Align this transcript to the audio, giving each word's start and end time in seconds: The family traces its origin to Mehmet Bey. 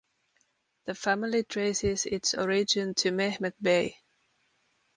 The 0.85 0.95
family 0.95 1.43
traces 1.43 2.07
its 2.07 2.33
origin 2.33 2.95
to 2.95 3.11
Mehmet 3.11 3.53
Bey. 3.61 3.99